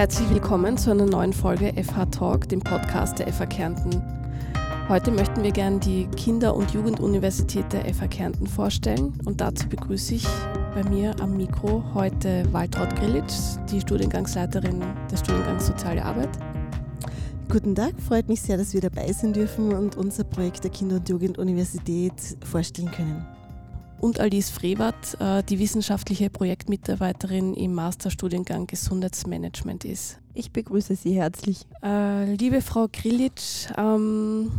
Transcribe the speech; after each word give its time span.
Herzlich 0.00 0.30
willkommen 0.30 0.78
zu 0.78 0.90
einer 0.90 1.04
neuen 1.04 1.34
Folge 1.34 1.74
FH 1.76 2.06
Talk, 2.06 2.48
dem 2.48 2.60
Podcast 2.60 3.18
der 3.18 3.30
FH 3.30 3.44
Kärnten. 3.44 4.02
Heute 4.88 5.10
möchten 5.10 5.42
wir 5.42 5.50
gern 5.50 5.78
die 5.78 6.06
Kinder- 6.16 6.56
und 6.56 6.70
Jugenduniversität 6.70 7.70
der 7.70 7.84
FH 7.84 8.08
Kärnten 8.08 8.46
vorstellen 8.46 9.12
und 9.26 9.42
dazu 9.42 9.68
begrüße 9.68 10.14
ich 10.14 10.26
bei 10.74 10.82
mir 10.88 11.14
am 11.20 11.36
Mikro 11.36 11.84
heute 11.92 12.50
Waltraud 12.50 12.96
Grillitsch, 12.96 13.58
die 13.70 13.82
Studiengangsleiterin 13.82 14.82
des 15.12 15.20
Studiengangs 15.20 15.66
Soziale 15.66 16.02
Arbeit. 16.02 16.30
Guten 17.50 17.74
Tag, 17.74 17.92
freut 18.00 18.26
mich 18.26 18.40
sehr, 18.40 18.56
dass 18.56 18.72
wir 18.72 18.80
dabei 18.80 19.12
sein 19.12 19.34
dürfen 19.34 19.74
und 19.74 19.98
unser 19.98 20.24
Projekt 20.24 20.64
der 20.64 20.70
Kinder- 20.70 20.96
und 20.96 21.10
Jugenduniversität 21.10 22.14
vorstellen 22.42 22.90
können 22.90 23.26
und 24.00 24.18
Alice 24.18 24.50
Frevert, 24.50 25.20
äh, 25.20 25.42
die 25.42 25.58
wissenschaftliche 25.58 26.30
Projektmitarbeiterin 26.30 27.54
im 27.54 27.74
Masterstudiengang 27.74 28.66
Gesundheitsmanagement 28.66 29.84
ist. 29.84 30.18
Ich 30.34 30.52
begrüße 30.52 30.96
Sie 30.96 31.14
herzlich. 31.14 31.66
Äh, 31.82 32.34
liebe 32.34 32.62
Frau 32.62 32.86
Grillitsch, 32.90 33.68
ähm, 33.76 34.50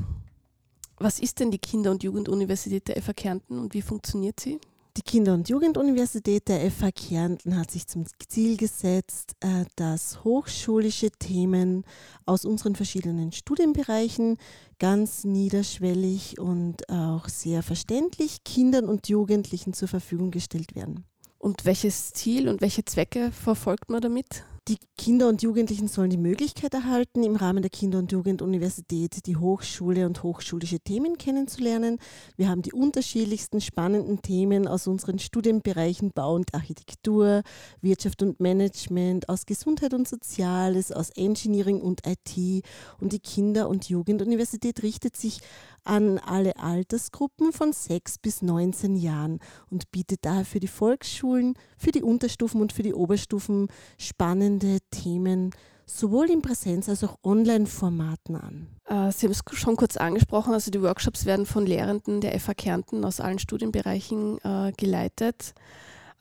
was 0.97 1.19
ist 1.19 1.39
denn 1.39 1.49
die 1.49 1.57
Kinder- 1.57 1.91
und 1.91 2.03
Jugenduniversität 2.03 2.87
der 2.87 3.01
FH 3.01 3.13
Kärnten 3.13 3.57
und 3.57 3.73
wie 3.73 3.81
funktioniert 3.81 4.39
sie? 4.39 4.59
Die 4.97 5.03
Kinder- 5.03 5.33
und 5.33 5.47
Jugenduniversität 5.47 6.49
der 6.49 6.69
FH 6.69 6.91
Kärnten 6.91 7.57
hat 7.57 7.71
sich 7.71 7.87
zum 7.87 8.03
Ziel 8.27 8.57
gesetzt, 8.57 9.35
äh, 9.39 9.63
dass 9.77 10.25
hochschulische 10.25 11.11
Themen 11.11 11.85
aus 12.25 12.43
unseren 12.43 12.75
verschiedenen 12.75 13.31
Studienbereichen 13.31 14.37
ganz 14.79 15.23
niederschwellig 15.23 16.39
und 16.39 16.89
auch 16.89 17.29
sehr 17.29 17.63
verständlich 17.63 18.43
Kindern 18.43 18.89
und 18.89 19.07
Jugendlichen 19.07 19.71
zur 19.71 19.87
Verfügung 19.87 20.29
gestellt 20.29 20.75
werden. 20.75 21.05
Und 21.37 21.63
welches 21.63 22.11
Ziel 22.11 22.49
und 22.49 22.59
welche 22.59 22.83
Zwecke 22.83 23.31
verfolgt 23.31 23.89
man 23.89 24.01
damit? 24.01 24.43
Die 24.71 24.77
Kinder 24.97 25.27
und 25.27 25.41
Jugendlichen 25.41 25.89
sollen 25.89 26.11
die 26.11 26.17
Möglichkeit 26.17 26.73
erhalten, 26.73 27.23
im 27.23 27.35
Rahmen 27.35 27.61
der 27.61 27.69
Kinder- 27.69 27.99
und 27.99 28.09
Jugenduniversität 28.09 29.25
die 29.25 29.35
Hochschule 29.35 30.05
und 30.05 30.23
hochschulische 30.23 30.79
Themen 30.79 31.17
kennenzulernen. 31.17 31.97
Wir 32.37 32.47
haben 32.47 32.61
die 32.61 32.71
unterschiedlichsten 32.71 33.59
spannenden 33.59 34.21
Themen 34.21 34.69
aus 34.69 34.87
unseren 34.87 35.19
Studienbereichen 35.19 36.11
Bau 36.13 36.35
und 36.35 36.53
Architektur, 36.53 37.41
Wirtschaft 37.81 38.21
und 38.21 38.39
Management, 38.39 39.27
aus 39.27 39.45
Gesundheit 39.45 39.93
und 39.93 40.07
Soziales, 40.07 40.93
aus 40.93 41.09
Engineering 41.09 41.81
und 41.81 42.07
IT. 42.07 42.63
Und 43.01 43.11
die 43.11 43.19
Kinder- 43.19 43.67
und 43.67 43.89
Jugenduniversität 43.89 44.83
richtet 44.83 45.17
sich 45.17 45.41
an 45.83 46.19
alle 46.19 46.57
Altersgruppen 46.57 47.51
von 47.51 47.73
6 47.73 48.19
bis 48.19 48.43
19 48.43 48.95
Jahren 48.95 49.39
und 49.71 49.91
bietet 49.91 50.19
daher 50.25 50.45
für 50.45 50.59
die 50.59 50.67
Volksschulen, 50.67 51.55
für 51.75 51.91
die 51.91 52.03
Unterstufen 52.03 52.61
und 52.61 52.71
für 52.71 52.83
die 52.83 52.93
Oberstufen 52.93 53.67
spannende 53.97 54.60
Themen 54.91 55.51
sowohl 55.85 56.29
in 56.29 56.41
Präsenz- 56.41 56.89
als 56.89 57.03
auch 57.03 57.17
Online-Formaten 57.23 58.35
an. 58.35 58.67
Äh, 58.85 59.11
Sie 59.11 59.25
haben 59.25 59.31
es 59.31 59.43
schon 59.51 59.75
kurz 59.75 59.97
angesprochen, 59.97 60.53
also 60.53 60.71
die 60.71 60.81
Workshops 60.81 61.25
werden 61.25 61.45
von 61.45 61.65
Lehrenden 61.65 62.21
der 62.21 62.39
FH 62.39 62.53
Kärnten 62.53 63.03
aus 63.03 63.19
allen 63.19 63.39
Studienbereichen 63.39 64.37
äh, 64.43 64.71
geleitet. 64.77 65.53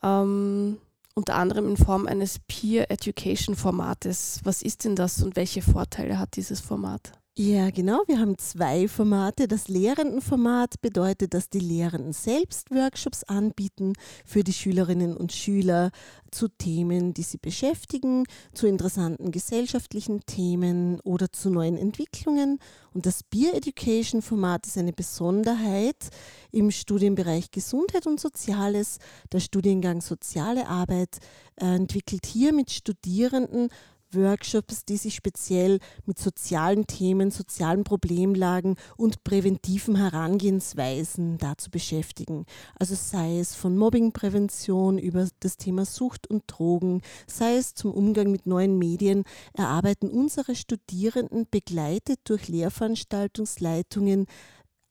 Ähm, 0.03 0.77
unter 1.13 1.35
anderem 1.35 1.69
in 1.69 1.77
Form 1.77 2.07
eines 2.07 2.39
Peer 2.47 2.89
Education 2.89 3.55
Formates. 3.55 4.39
Was 4.43 4.61
ist 4.61 4.85
denn 4.85 4.95
das 4.95 5.21
und 5.21 5.35
welche 5.35 5.61
Vorteile 5.61 6.17
hat 6.17 6.35
dieses 6.35 6.59
Format? 6.59 7.11
Ja, 7.43 7.71
genau. 7.71 8.03
Wir 8.05 8.19
haben 8.19 8.37
zwei 8.37 8.87
Formate. 8.87 9.47
Das 9.47 9.67
Lehrendenformat 9.67 10.79
bedeutet, 10.79 11.33
dass 11.33 11.49
die 11.49 11.57
Lehrenden 11.59 12.13
selbst 12.13 12.69
Workshops 12.69 13.23
anbieten 13.23 13.93
für 14.27 14.43
die 14.43 14.53
Schülerinnen 14.53 15.17
und 15.17 15.31
Schüler 15.31 15.89
zu 16.29 16.49
Themen, 16.49 17.15
die 17.15 17.23
sie 17.23 17.39
beschäftigen, 17.39 18.25
zu 18.53 18.67
interessanten 18.67 19.31
gesellschaftlichen 19.31 20.23
Themen 20.27 20.99
oder 20.99 21.31
zu 21.31 21.49
neuen 21.49 21.79
Entwicklungen. 21.79 22.59
Und 22.93 23.07
das 23.07 23.23
Peer 23.23 23.55
Education 23.55 24.21
Format 24.21 24.67
ist 24.67 24.77
eine 24.77 24.93
Besonderheit 24.93 26.09
im 26.51 26.69
Studienbereich 26.69 27.49
Gesundheit 27.49 28.05
und 28.05 28.19
Soziales. 28.19 28.99
Der 29.31 29.39
Studiengang 29.39 30.01
Soziale 30.01 30.67
Arbeit 30.67 31.17
äh, 31.55 31.65
entwickelt 31.65 32.27
hier 32.27 32.53
mit 32.53 32.69
Studierenden 32.69 33.69
Workshops, 34.13 34.85
die 34.85 34.97
sich 34.97 35.15
speziell 35.15 35.79
mit 36.05 36.19
sozialen 36.19 36.87
Themen, 36.87 37.31
sozialen 37.31 37.83
Problemlagen 37.83 38.75
und 38.97 39.23
präventiven 39.23 39.95
Herangehensweisen 39.95 41.37
dazu 41.37 41.69
beschäftigen. 41.69 42.45
Also 42.77 42.95
sei 42.95 43.39
es 43.39 43.55
von 43.55 43.77
Mobbingprävention 43.77 44.97
über 44.97 45.27
das 45.39 45.57
Thema 45.57 45.85
Sucht 45.85 46.27
und 46.27 46.43
Drogen, 46.47 47.01
sei 47.27 47.55
es 47.55 47.73
zum 47.73 47.91
Umgang 47.91 48.31
mit 48.31 48.45
neuen 48.45 48.77
Medien, 48.77 49.23
erarbeiten 49.53 50.09
unsere 50.09 50.55
Studierenden 50.55 51.47
begleitet 51.49 52.19
durch 52.25 52.47
Lehrveranstaltungsleitungen 52.47 54.27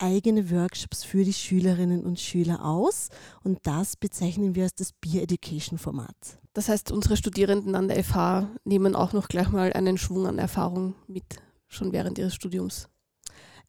eigene 0.00 0.50
Workshops 0.50 1.04
für 1.04 1.24
die 1.24 1.32
Schülerinnen 1.32 2.04
und 2.04 2.18
Schüler 2.18 2.64
aus 2.64 3.08
und 3.42 3.58
das 3.64 3.96
bezeichnen 3.96 4.54
wir 4.54 4.64
als 4.64 4.74
das 4.74 4.92
Peer 4.92 5.22
Education 5.22 5.78
Format. 5.78 6.38
Das 6.52 6.68
heißt, 6.68 6.90
unsere 6.90 7.16
Studierenden 7.16 7.74
an 7.74 7.88
der 7.88 8.02
FH 8.02 8.48
nehmen 8.64 8.96
auch 8.96 9.12
noch 9.12 9.28
gleich 9.28 9.50
mal 9.50 9.72
einen 9.72 9.98
Schwung 9.98 10.26
an 10.26 10.38
Erfahrung 10.38 10.94
mit, 11.06 11.24
schon 11.68 11.92
während 11.92 12.18
ihres 12.18 12.34
Studiums. 12.34 12.88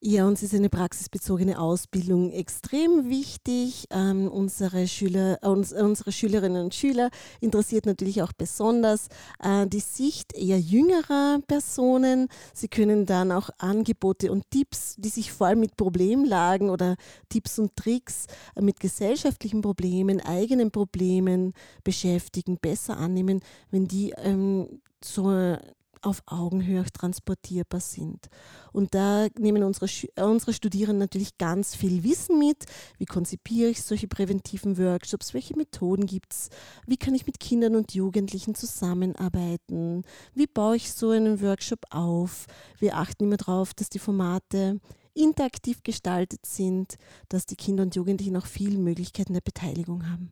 Ja, 0.03 0.25
uns 0.25 0.41
ist 0.41 0.55
eine 0.55 0.69
praxisbezogene 0.69 1.59
Ausbildung 1.59 2.31
extrem 2.31 3.07
wichtig. 3.07 3.85
Ähm, 3.91 4.29
unsere, 4.29 4.87
Schüler, 4.87 5.37
äh, 5.43 5.47
uns, 5.47 5.73
äh, 5.73 5.83
unsere 5.83 6.11
Schülerinnen 6.11 6.63
und 6.63 6.73
Schüler 6.73 7.11
interessiert 7.39 7.85
natürlich 7.85 8.23
auch 8.23 8.33
besonders 8.33 9.09
äh, 9.43 9.67
die 9.67 9.79
Sicht 9.79 10.33
eher 10.33 10.59
jüngerer 10.59 11.37
Personen. 11.45 12.29
Sie 12.51 12.67
können 12.67 13.05
dann 13.05 13.31
auch 13.31 13.51
Angebote 13.59 14.31
und 14.31 14.49
Tipps, 14.49 14.95
die 14.97 15.09
sich 15.09 15.31
vor 15.31 15.45
allem 15.45 15.59
mit 15.59 15.77
Problemlagen 15.77 16.71
oder 16.71 16.95
Tipps 17.29 17.59
und 17.59 17.75
Tricks 17.75 18.25
äh, 18.55 18.61
mit 18.63 18.79
gesellschaftlichen 18.79 19.61
Problemen, 19.61 20.19
eigenen 20.19 20.71
Problemen 20.71 21.53
beschäftigen, 21.83 22.57
besser 22.59 22.97
annehmen, 22.97 23.41
wenn 23.69 23.87
die 23.87 24.15
ähm, 24.17 24.81
so 25.03 25.57
auf 26.01 26.23
Augenhöhe 26.25 26.83
transportierbar 26.91 27.79
sind. 27.79 28.29
Und 28.71 28.93
da 28.95 29.27
nehmen 29.37 29.63
unsere, 29.63 29.87
äh, 30.15 30.23
unsere 30.23 30.53
Studierenden 30.53 30.99
natürlich 30.99 31.37
ganz 31.37 31.75
viel 31.75 32.03
Wissen 32.03 32.39
mit. 32.39 32.65
Wie 32.97 33.05
konzipiere 33.05 33.69
ich 33.69 33.83
solche 33.83 34.07
präventiven 34.07 34.77
Workshops? 34.77 35.33
Welche 35.33 35.55
Methoden 35.55 36.05
gibt 36.05 36.33
es? 36.33 36.49
Wie 36.87 36.97
kann 36.97 37.15
ich 37.15 37.25
mit 37.25 37.39
Kindern 37.39 37.75
und 37.75 37.93
Jugendlichen 37.93 38.55
zusammenarbeiten? 38.55 40.03
Wie 40.33 40.47
baue 40.47 40.75
ich 40.75 40.93
so 40.93 41.09
einen 41.09 41.41
Workshop 41.41 41.85
auf? 41.91 42.47
Wir 42.79 42.97
achten 42.97 43.25
immer 43.25 43.37
darauf, 43.37 43.73
dass 43.73 43.89
die 43.89 43.99
Formate 43.99 44.79
interaktiv 45.13 45.83
gestaltet 45.83 46.45
sind, 46.45 46.95
dass 47.29 47.45
die 47.45 47.55
Kinder 47.55 47.83
und 47.83 47.95
Jugendlichen 47.95 48.37
auch 48.37 48.45
viele 48.45 48.77
Möglichkeiten 48.77 49.33
der 49.33 49.41
Beteiligung 49.41 50.09
haben. 50.09 50.31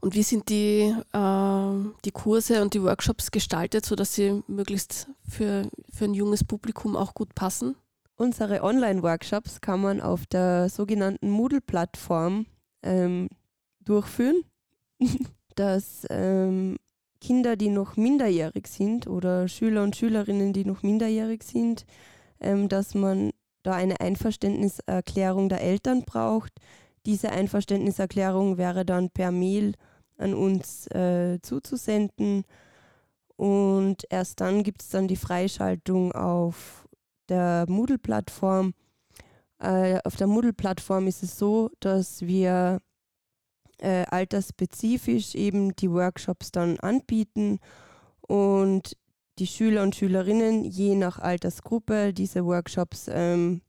Und 0.00 0.14
wie 0.14 0.22
sind 0.22 0.48
die, 0.48 0.94
äh, 1.12 1.92
die 2.04 2.10
Kurse 2.10 2.62
und 2.62 2.72
die 2.72 2.82
Workshops 2.82 3.30
gestaltet, 3.30 3.84
sodass 3.84 4.14
sie 4.14 4.42
möglichst 4.46 5.08
für, 5.28 5.68
für 5.92 6.06
ein 6.06 6.14
junges 6.14 6.42
Publikum 6.42 6.96
auch 6.96 7.14
gut 7.14 7.34
passen? 7.34 7.76
Unsere 8.16 8.62
Online-Workshops 8.62 9.60
kann 9.60 9.80
man 9.80 10.00
auf 10.00 10.26
der 10.26 10.68
sogenannten 10.68 11.30
Moodle-Plattform 11.30 12.46
ähm, 12.82 13.28
durchführen, 13.80 14.42
dass 15.54 16.06
ähm, 16.10 16.76
Kinder, 17.20 17.56
die 17.56 17.68
noch 17.68 17.96
minderjährig 17.96 18.66
sind 18.66 19.06
oder 19.06 19.48
Schüler 19.48 19.82
und 19.82 19.96
Schülerinnen, 19.96 20.52
die 20.52 20.64
noch 20.64 20.82
minderjährig 20.82 21.42
sind, 21.42 21.84
ähm, 22.40 22.68
dass 22.68 22.94
man 22.94 23.32
da 23.62 23.72
eine 23.72 24.00
Einverständniserklärung 24.00 25.50
der 25.50 25.60
Eltern 25.60 26.04
braucht. 26.04 26.52
Diese 27.04 27.30
Einverständniserklärung 27.30 28.56
wäre 28.56 28.86
dann 28.86 29.10
per 29.10 29.30
Mail 29.30 29.74
an 30.20 30.34
uns 30.34 30.86
äh, 30.88 31.38
zuzusenden. 31.42 32.44
Und 33.36 34.04
erst 34.10 34.40
dann 34.40 34.62
gibt 34.62 34.82
es 34.82 34.90
dann 34.90 35.08
die 35.08 35.16
Freischaltung 35.16 36.12
auf 36.12 36.86
der 37.28 37.64
Moodle-Plattform. 37.68 38.74
Äh, 39.58 39.98
auf 40.04 40.16
der 40.16 40.26
Moodle-Plattform 40.26 41.06
ist 41.06 41.22
es 41.22 41.38
so, 41.38 41.70
dass 41.80 42.22
wir 42.22 42.80
äh, 43.78 44.04
altersspezifisch 44.10 45.34
eben 45.34 45.74
die 45.76 45.90
Workshops 45.90 46.52
dann 46.52 46.78
anbieten 46.80 47.60
und 48.20 48.96
die 49.38 49.46
Schüler 49.46 49.82
und 49.82 49.96
Schülerinnen 49.96 50.64
je 50.64 50.94
nach 50.94 51.18
Altersgruppe 51.18 52.12
diese 52.12 52.44
Workshops 52.44 53.08
ähm, 53.10 53.62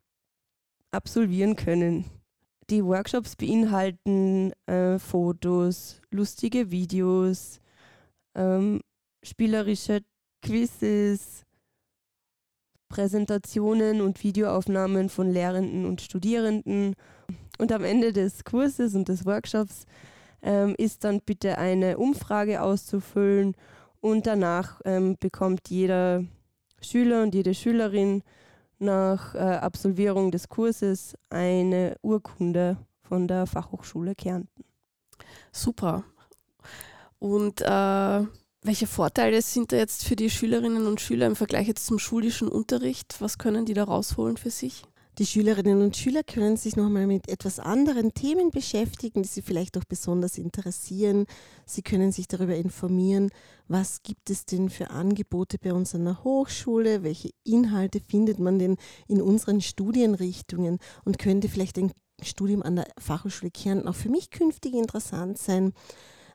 absolvieren 0.92 1.56
können. 1.56 2.06
Die 2.72 2.86
Workshops 2.86 3.36
beinhalten 3.36 4.54
äh, 4.66 4.98
Fotos, 4.98 6.00
lustige 6.10 6.72
Videos, 6.72 7.60
ähm, 8.34 8.80
spielerische 9.24 10.00
Quizzes, 10.42 11.44
Präsentationen 12.88 14.00
und 14.00 14.24
Videoaufnahmen 14.24 15.10
von 15.10 15.30
Lehrenden 15.30 15.86
und 15.86 16.00
Studierenden. 16.00 16.96
Und 17.58 17.74
am 17.74 17.84
Ende 17.84 18.14
des 18.14 18.46
Kurses 18.46 18.96
und 18.96 19.10
des 19.10 19.26
Workshops 19.26 19.86
ähm, 20.42 20.74
ist 20.78 21.04
dann 21.04 21.20
bitte 21.20 21.58
eine 21.58 21.98
Umfrage 21.98 22.62
auszufüllen 22.62 23.54
Und 24.00 24.28
danach 24.28 24.80
ähm, 24.86 25.18
bekommt 25.20 25.70
jeder 25.70 26.24
Schüler 26.80 27.22
und 27.24 27.36
jede 27.36 27.54
Schülerin 27.54 28.24
nach 28.82 29.36
äh, 29.36 29.38
Absolvierung 29.38 30.32
des 30.32 30.50
Kurses 30.50 31.16
eine 31.30 31.96
Urkunde 32.02 32.78
von 33.02 33.28
der 33.28 33.46
Fachhochschule 33.46 34.16
Kärnten. 34.16 34.64
Super. 35.52 36.04
Und 37.20 37.62
äh, 37.62 38.26
welche 38.64 38.88
Vorteile 38.88 39.42
sind 39.42 39.72
da 39.72 39.78
jetzt 39.78 40.06
für 40.06 40.16
die 40.16 40.30
Schülerinnen 40.30 40.88
und 40.88 41.02
Schüler 41.02 41.28
im 41.28 41.36
Vergleich 41.36 41.68
jetzt 41.68 41.86
zum 41.86 42.00
schulischen 42.00 42.48
Unterricht? 42.48 43.16
Was 43.20 43.38
können 43.38 43.66
die 43.66 43.74
da 43.74 43.84
rausholen 43.84 44.38
für 44.38 44.52
sich? 44.52 44.84
Die 45.18 45.26
Schülerinnen 45.26 45.82
und 45.82 45.98
Schüler 45.98 46.24
können 46.24 46.56
sich 46.56 46.78
nochmal 46.78 47.06
mit 47.06 47.28
etwas 47.28 47.60
anderen 47.60 48.14
Themen 48.14 48.50
beschäftigen, 48.50 49.24
die 49.24 49.28
sie 49.28 49.42
vielleicht 49.42 49.78
auch 49.78 49.84
besonders 49.84 50.38
interessieren. 50.38 51.26
Sie 51.66 51.82
können 51.82 52.14
sich 52.14 52.30
darüber 52.30 52.56
informieren, 52.56 53.30
was 53.68 54.04
gibt 54.04 54.30
es 54.30 54.46
denn 54.46 54.70
für 54.70 54.90
Angebote 54.90 55.58
bei 55.58 55.74
uns 55.74 55.94
an 55.94 56.06
der 56.06 56.24
Hochschule, 56.24 57.04
welche 57.04 57.32
Inhalte 57.44 58.00
findet 58.00 58.40
man 58.40 58.58
denn 58.58 58.78
in 59.10 59.22
unseren 59.22 59.60
Studienrichtungen 59.60 60.80
und 61.04 61.20
könnte 61.20 61.50
vielleicht 61.50 61.78
ein 61.78 61.92
Studium 62.24 62.64
an 62.64 62.78
der 62.78 62.88
Fachhochschule 62.98 63.52
Kärnten 63.52 63.90
auch 63.90 63.96
für 63.96 64.10
mich 64.10 64.30
künftig 64.30 64.74
interessant 64.74 65.38
sein. 65.38 65.74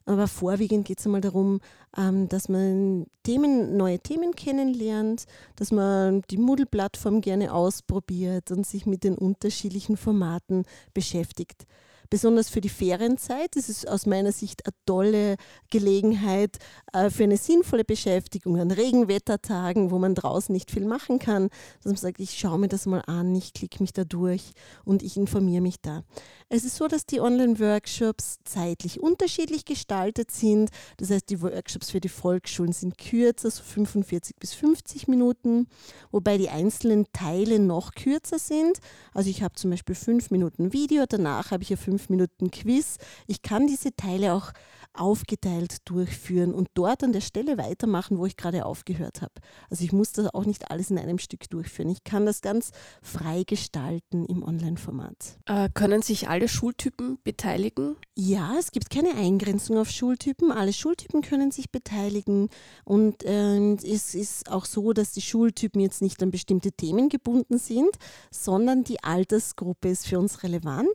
Aber 0.06 0.28
vorwiegend 0.28 0.86
geht 0.86 1.00
es 1.00 1.06
einmal 1.06 1.20
darum, 1.20 1.60
ähm, 1.96 2.28
dass 2.28 2.48
man 2.48 3.06
Themen, 3.24 3.76
neue 3.76 3.98
Themen 3.98 4.34
kennenlernt, 4.34 5.26
dass 5.56 5.72
man 5.72 6.22
die 6.30 6.38
Moodle-Plattform 6.38 7.20
gerne 7.20 7.52
ausprobiert 7.52 8.52
und 8.52 8.64
sich 8.64 8.86
mit 8.86 9.02
den 9.02 9.18
unterschiedlichen 9.18 9.96
Formaten 9.96 10.64
beschäftigt 10.94 11.66
besonders 12.10 12.48
für 12.48 12.60
die 12.60 12.68
Ferienzeit 12.68 13.56
ist 13.56 13.88
aus 13.88 14.06
meiner 14.06 14.32
Sicht 14.32 14.66
eine 14.66 14.74
tolle 14.86 15.36
Gelegenheit 15.70 16.58
äh, 16.92 17.10
für 17.10 17.24
eine 17.24 17.36
sinnvolle 17.36 17.84
Beschäftigung 17.84 18.58
an 18.58 18.70
Regenwettertagen, 18.70 19.90
wo 19.90 19.98
man 19.98 20.14
draußen 20.14 20.52
nicht 20.52 20.70
viel 20.70 20.84
machen 20.84 21.18
kann, 21.18 21.48
dass 21.82 21.86
man 21.86 21.96
sagt, 21.96 22.20
ich 22.20 22.38
schaue 22.38 22.58
mir 22.58 22.68
das 22.68 22.86
mal 22.86 23.02
an, 23.06 23.34
ich 23.34 23.52
klicke 23.52 23.82
mich 23.82 23.92
da 23.92 24.04
durch 24.04 24.52
und 24.84 25.02
ich 25.02 25.16
informiere 25.16 25.62
mich 25.62 25.80
da. 25.80 26.04
Es 26.48 26.64
ist 26.64 26.76
so, 26.76 26.86
dass 26.88 27.06
die 27.06 27.20
Online-Workshops 27.20 28.38
zeitlich 28.44 29.00
unterschiedlich 29.00 29.64
gestaltet 29.64 30.30
sind. 30.30 30.70
Das 30.96 31.10
heißt, 31.10 31.28
die 31.28 31.42
Workshops 31.42 31.90
für 31.90 32.00
die 32.00 32.08
Volksschulen 32.08 32.72
sind 32.72 32.98
kürzer, 32.98 33.50
so 33.50 33.62
45 33.62 34.36
bis 34.36 34.54
50 34.54 35.08
Minuten, 35.08 35.66
wobei 36.10 36.38
die 36.38 36.48
einzelnen 36.48 37.06
Teile 37.12 37.58
noch 37.58 37.94
kürzer 37.94 38.38
sind. 38.38 38.78
Also 39.12 39.30
ich 39.30 39.42
habe 39.42 39.54
zum 39.54 39.70
Beispiel 39.70 39.94
fünf 39.94 40.30
Minuten 40.30 40.72
Video, 40.72 41.04
danach 41.08 41.50
habe 41.50 41.62
ich 41.62 41.70
ja 41.70 41.76
fünf 41.76 41.95
fünf 41.96 42.10
Minuten 42.10 42.50
Quiz. 42.50 42.98
Ich 43.26 43.40
kann 43.40 43.66
diese 43.66 43.96
Teile 43.96 44.34
auch 44.34 44.52
aufgeteilt 44.98 45.78
durchführen 45.84 46.54
und 46.54 46.68
dort 46.74 47.02
an 47.02 47.12
der 47.12 47.20
Stelle 47.20 47.58
weitermachen, 47.58 48.18
wo 48.18 48.26
ich 48.26 48.36
gerade 48.36 48.64
aufgehört 48.66 49.22
habe. 49.22 49.34
Also 49.70 49.84
ich 49.84 49.92
muss 49.92 50.12
das 50.12 50.32
auch 50.34 50.44
nicht 50.44 50.70
alles 50.70 50.90
in 50.90 50.98
einem 50.98 51.18
Stück 51.18 51.48
durchführen. 51.50 51.88
Ich 51.90 52.04
kann 52.04 52.26
das 52.26 52.40
ganz 52.40 52.70
frei 53.02 53.44
gestalten 53.46 54.26
im 54.26 54.42
Online-Format. 54.42 55.38
Äh, 55.46 55.68
können 55.74 56.02
sich 56.02 56.28
alle 56.28 56.48
Schultypen 56.48 57.18
beteiligen? 57.24 57.96
Ja, 58.14 58.54
es 58.58 58.72
gibt 58.72 58.90
keine 58.90 59.14
Eingrenzung 59.14 59.78
auf 59.78 59.90
Schultypen. 59.90 60.50
Alle 60.50 60.72
Schultypen 60.72 61.22
können 61.22 61.50
sich 61.50 61.70
beteiligen 61.70 62.48
und 62.84 63.24
äh, 63.24 63.74
es 63.74 64.14
ist 64.14 64.50
auch 64.50 64.64
so, 64.64 64.92
dass 64.92 65.12
die 65.12 65.20
Schultypen 65.20 65.80
jetzt 65.80 66.02
nicht 66.02 66.22
an 66.22 66.30
bestimmte 66.30 66.72
Themen 66.72 67.08
gebunden 67.08 67.58
sind, 67.58 67.90
sondern 68.30 68.84
die 68.84 69.02
Altersgruppe 69.02 69.88
ist 69.88 70.06
für 70.06 70.18
uns 70.18 70.42
relevant. 70.42 70.86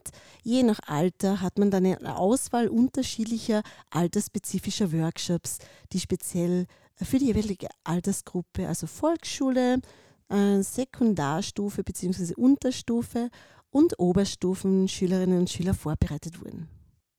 Je 0.43 0.63
nach 0.63 0.79
Alter 0.87 1.41
hat 1.41 1.59
man 1.59 1.71
dann 1.71 1.85
eine 1.85 2.17
Auswahl 2.17 2.67
unterschiedlicher 2.67 3.61
altersspezifischer 3.91 4.91
Workshops, 4.91 5.59
die 5.93 5.99
speziell 5.99 6.65
für 6.95 7.19
die 7.19 7.27
jeweilige 7.27 7.67
Altersgruppe, 7.83 8.67
also 8.67 8.87
Volksschule, 8.87 9.81
äh, 10.29 10.61
Sekundarstufe 10.61 11.83
bzw. 11.83 12.33
Unterstufe 12.35 13.29
und 13.69 13.99
Oberstufen 13.99 14.87
Schülerinnen 14.87 15.39
und 15.39 15.49
Schüler 15.49 15.73
vorbereitet 15.73 16.43
wurden. 16.43 16.67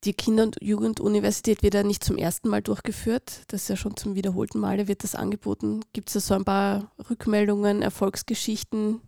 Die 0.03 0.13
Kinder- 0.13 0.43
und 0.43 0.57
Jugenduniversität 0.61 1.63
wird 1.63 1.75
ja 1.75 1.83
nicht 1.83 2.03
zum 2.03 2.17
ersten 2.17 2.49
Mal 2.49 2.61
durchgeführt. 2.61 3.43
Das 3.47 3.63
ist 3.63 3.67
ja 3.69 3.77
schon 3.77 3.95
zum 3.95 4.15
wiederholten 4.15 4.59
Male 4.59 4.89
wird 4.89 5.03
das 5.03 5.15
angeboten. 5.15 5.79
Gibt 5.93 6.09
es 6.09 6.13
da 6.13 6.19
so 6.19 6.33
ein 6.33 6.43
paar 6.43 6.91
Rückmeldungen, 7.09 7.81
Erfolgsgeschichten 7.81 9.01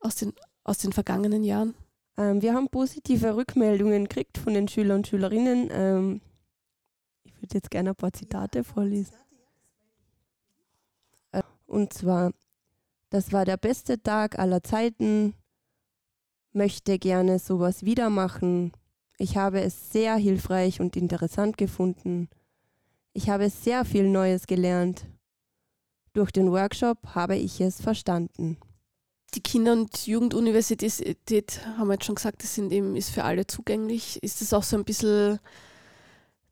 aus 0.00 0.16
den, 0.16 0.32
aus 0.64 0.78
den 0.78 0.92
vergangenen 0.92 1.44
Jahren? 1.44 1.74
Ähm, 2.16 2.42
wir 2.42 2.54
haben 2.54 2.68
positive 2.68 3.36
Rückmeldungen 3.36 4.04
gekriegt 4.04 4.38
von 4.38 4.54
den 4.54 4.68
Schülern 4.68 4.98
und 4.98 5.06
Schülerinnen. 5.06 5.68
Ähm, 5.72 6.20
ich 7.24 7.34
würde 7.36 7.54
jetzt 7.54 7.70
gerne 7.70 7.90
ein 7.90 7.96
paar 7.96 8.12
Zitate 8.12 8.64
vorlesen. 8.64 9.14
Äh, 11.32 11.42
und 11.66 11.92
zwar, 11.92 12.32
das 13.10 13.32
war 13.32 13.44
der 13.44 13.56
beste 13.56 14.02
Tag 14.02 14.38
aller 14.38 14.62
Zeiten, 14.62 15.34
möchte 16.52 16.98
gerne 16.98 17.38
sowas 17.38 17.84
wieder 17.84 18.10
machen. 18.10 18.72
Ich 19.18 19.36
habe 19.36 19.60
es 19.60 19.90
sehr 19.90 20.16
hilfreich 20.16 20.80
und 20.80 20.96
interessant 20.96 21.56
gefunden. 21.58 22.28
Ich 23.12 23.28
habe 23.28 23.50
sehr 23.50 23.84
viel 23.84 24.08
Neues 24.08 24.46
gelernt. 24.46 25.06
Durch 26.12 26.32
den 26.32 26.50
Workshop 26.50 27.14
habe 27.14 27.36
ich 27.36 27.60
es 27.60 27.80
verstanden 27.80 28.56
die 29.34 29.42
Kinder- 29.42 29.72
und 29.72 30.06
Jugenduniversität, 30.06 31.60
haben 31.76 31.88
wir 31.88 31.94
jetzt 31.94 32.04
schon 32.04 32.14
gesagt, 32.14 32.42
das 32.42 32.54
sind 32.54 32.72
eben, 32.72 32.96
ist 32.96 33.10
für 33.10 33.24
alle 33.24 33.46
zugänglich. 33.46 34.22
Ist 34.22 34.40
das 34.40 34.52
auch 34.52 34.62
so 34.62 34.76
ein 34.76 34.84
bisschen 34.84 35.38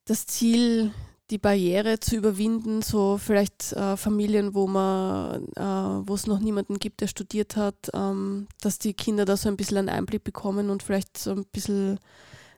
das 0.05 0.27
Ziel, 0.27 0.93
die 1.31 1.39
Barriere 1.39 2.01
zu 2.01 2.17
überwinden, 2.17 2.81
so 2.81 3.19
vielleicht 3.19 3.73
äh, 3.73 3.97
Familien, 3.97 4.55
wo 4.55 4.67
man, 4.67 5.45
äh, 5.57 6.09
wo 6.09 6.15
es 6.15 6.27
noch 6.27 6.39
niemanden 6.39 6.79
gibt, 6.79 7.03
der 7.03 7.07
studiert 7.07 7.57
hat, 7.57 7.91
ähm, 7.93 8.47
dass 8.63 8.79
die 8.79 8.95
Kinder 8.95 9.27
da 9.27 9.37
so 9.37 9.49
ein 9.49 9.57
bisschen 9.57 9.77
einen 9.77 9.91
Einblick 9.91 10.25
bekommen 10.25 10.71
und 10.71 10.83
vielleicht 10.83 11.19
so 11.19 11.33
ein 11.33 11.45
bisschen 11.45 11.99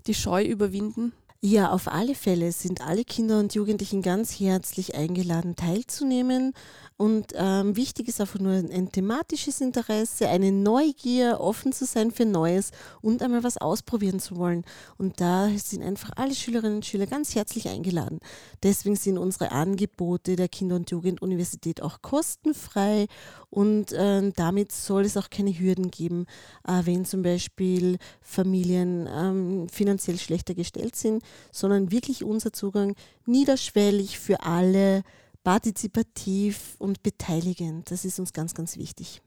die 0.06 0.14
Scheu 0.14 0.44
überwinden? 0.44 1.12
Ja, 1.42 1.70
auf 1.72 1.88
alle 1.88 2.14
Fälle 2.14 2.52
sind 2.52 2.82
alle 2.82 3.02
Kinder 3.02 3.38
und 3.38 3.54
Jugendlichen 3.54 4.02
ganz 4.02 4.38
herzlich 4.38 4.94
eingeladen, 4.94 5.56
teilzunehmen. 5.56 6.52
Und 6.98 7.28
ähm, 7.34 7.76
wichtig 7.76 8.08
ist 8.08 8.20
einfach 8.20 8.38
nur 8.38 8.52
ein 8.52 8.92
thematisches 8.92 9.62
Interesse, 9.62 10.28
eine 10.28 10.52
Neugier, 10.52 11.38
offen 11.40 11.72
zu 11.72 11.86
sein 11.86 12.10
für 12.10 12.26
Neues 12.26 12.72
und 13.00 13.22
einmal 13.22 13.42
was 13.42 13.56
ausprobieren 13.56 14.20
zu 14.20 14.36
wollen. 14.36 14.66
Und 14.98 15.22
da 15.22 15.48
sind 15.56 15.82
einfach 15.82 16.10
alle 16.16 16.34
Schülerinnen 16.34 16.76
und 16.76 16.84
Schüler 16.84 17.06
ganz 17.06 17.34
herzlich 17.34 17.70
eingeladen. 17.70 18.20
Deswegen 18.62 18.96
sind 18.96 19.16
unsere 19.16 19.50
Angebote 19.50 20.36
der 20.36 20.48
Kinder- 20.48 20.76
und 20.76 20.90
Jugenduniversität 20.90 21.80
auch 21.80 22.02
kostenfrei 22.02 23.06
und 23.48 23.92
äh, 23.92 24.30
damit 24.36 24.72
soll 24.72 25.04
es 25.04 25.16
auch 25.16 25.28
keine 25.30 25.58
Hürden 25.58 25.90
geben, 25.90 26.26
äh, 26.68 26.82
wenn 26.84 27.04
zum 27.04 27.22
Beispiel 27.22 27.96
Familien 28.20 29.08
ähm, 29.12 29.68
finanziell 29.68 30.18
schlechter 30.18 30.54
gestellt 30.54 30.96
sind, 30.96 31.24
sondern 31.52 31.90
wirklich 31.90 32.24
unser 32.24 32.52
Zugang 32.52 32.94
niederschwellig 33.26 34.18
für 34.18 34.42
alle 34.42 35.02
partizipativ 35.44 36.76
und 36.78 37.02
beteiligend. 37.02 37.90
Das 37.90 38.04
ist 38.04 38.18
uns 38.18 38.32
ganz, 38.32 38.54
ganz 38.54 38.76
wichtig. 38.76 39.22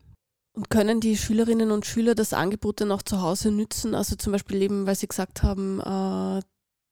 Und 0.55 0.69
können 0.69 0.99
die 0.99 1.17
Schülerinnen 1.17 1.71
und 1.71 1.85
Schüler 1.85 2.13
das 2.13 2.33
Angebot 2.33 2.81
dann 2.81 2.91
auch 2.91 3.01
zu 3.01 3.21
Hause 3.21 3.49
nützen? 3.49 3.95
Also 3.95 4.15
zum 4.15 4.31
Beispiel 4.31 4.61
eben, 4.61 4.85
weil 4.85 4.95
sie 4.95 5.07
gesagt 5.07 5.41
haben, 5.41 5.79
äh, 5.79 6.41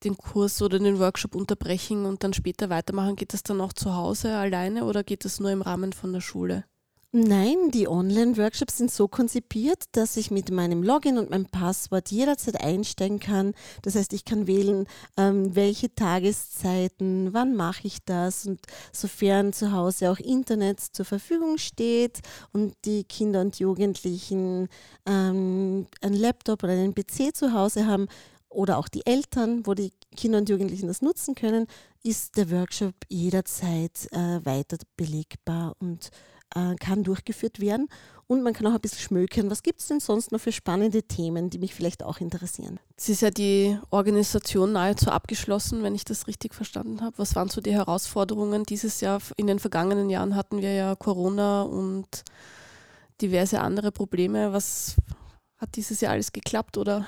den 0.03 0.17
Kurs 0.17 0.61
oder 0.61 0.79
den 0.79 0.99
Workshop 0.99 1.35
unterbrechen 1.35 2.05
und 2.05 2.23
dann 2.23 2.33
später 2.33 2.69
weitermachen. 2.69 3.15
Geht 3.15 3.33
das 3.33 3.43
dann 3.43 3.61
auch 3.61 3.73
zu 3.73 3.95
Hause 3.95 4.35
alleine 4.35 4.85
oder 4.85 5.03
geht 5.03 5.25
das 5.25 5.39
nur 5.39 5.51
im 5.51 5.61
Rahmen 5.61 5.93
von 5.93 6.11
der 6.11 6.21
Schule? 6.21 6.65
Nein, 7.13 7.71
die 7.71 7.89
Online-Workshops 7.89 8.77
sind 8.77 8.89
so 8.89 9.09
konzipiert, 9.09 9.83
dass 9.91 10.15
ich 10.15 10.31
mit 10.31 10.49
meinem 10.49 10.81
Login 10.81 11.17
und 11.17 11.29
meinem 11.29 11.45
Passwort 11.45 12.09
jederzeit 12.09 12.61
einsteigen 12.61 13.19
kann. 13.19 13.53
Das 13.81 13.95
heißt, 13.95 14.13
ich 14.13 14.23
kann 14.23 14.47
wählen, 14.47 14.87
ähm, 15.17 15.53
welche 15.53 15.93
Tageszeiten, 15.93 17.33
wann 17.33 17.53
mache 17.57 17.85
ich 17.85 17.97
das 18.05 18.45
und 18.45 18.61
sofern 18.93 19.51
zu 19.51 19.73
Hause 19.73 20.09
auch 20.09 20.19
Internet 20.19 20.79
zur 20.79 21.03
Verfügung 21.03 21.57
steht 21.57 22.21
und 22.53 22.75
die 22.85 23.03
Kinder 23.03 23.41
und 23.41 23.59
Jugendlichen 23.59 24.69
ähm, 25.05 25.87
einen 25.99 26.15
Laptop 26.15 26.63
oder 26.63 26.71
einen 26.71 26.95
PC 26.95 27.35
zu 27.35 27.51
Hause 27.51 27.87
haben 27.87 28.07
oder 28.47 28.77
auch 28.77 28.87
die 28.87 29.05
Eltern, 29.05 29.67
wo 29.67 29.73
die 29.73 29.91
Kinder 30.15 30.37
und 30.37 30.47
Jugendlichen 30.47 30.87
das 30.87 31.01
nutzen 31.01 31.35
können, 31.35 31.67
ist 32.03 32.37
der 32.37 32.49
Workshop 32.51 32.95
jederzeit 33.09 34.07
äh, 34.13 34.45
weiter 34.45 34.77
belegbar 34.95 35.75
und 35.79 36.09
äh, 36.55 36.75
kann 36.75 37.03
durchgeführt 37.03 37.59
werden. 37.59 37.87
Und 38.27 38.43
man 38.43 38.53
kann 38.53 38.65
auch 38.67 38.73
ein 38.73 38.79
bisschen 38.79 38.99
schmökern. 39.01 39.51
Was 39.51 39.61
gibt 39.61 39.81
es 39.81 39.87
denn 39.87 39.99
sonst 39.99 40.31
noch 40.31 40.39
für 40.39 40.53
spannende 40.53 41.03
Themen, 41.03 41.49
die 41.49 41.59
mich 41.59 41.75
vielleicht 41.75 42.01
auch 42.01 42.19
interessieren? 42.19 42.79
Es 42.95 43.09
ist 43.09 43.21
ja 43.21 43.29
die 43.29 43.77
Organisation 43.89 44.71
nahezu 44.71 45.09
abgeschlossen, 45.09 45.83
wenn 45.83 45.95
ich 45.95 46.05
das 46.05 46.27
richtig 46.27 46.55
verstanden 46.55 47.01
habe. 47.01 47.17
Was 47.17 47.35
waren 47.35 47.49
so 47.49 47.59
die 47.59 47.73
Herausforderungen 47.73 48.63
dieses 48.63 49.01
Jahr? 49.01 49.19
In 49.35 49.47
den 49.47 49.59
vergangenen 49.59 50.09
Jahren 50.09 50.35
hatten 50.35 50.61
wir 50.61 50.73
ja 50.73 50.95
Corona 50.95 51.63
und 51.63 52.23
diverse 53.21 53.59
andere 53.59 53.91
Probleme. 53.91 54.53
Was 54.53 54.95
hat 55.57 55.75
dieses 55.75 55.99
Jahr 55.99 56.13
alles 56.13 56.31
geklappt 56.31 56.77
oder? 56.77 57.05